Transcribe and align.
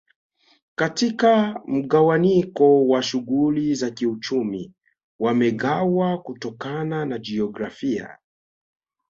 Katika 0.75 1.61
mgawanyiko 1.67 2.87
wa 2.87 3.03
shughuli 3.03 3.75
za 3.75 3.89
kiuchumi 3.91 4.73
wamegawa 5.19 6.17
kutokana 6.21 7.05
na 7.05 7.17
jiografia 7.19 8.17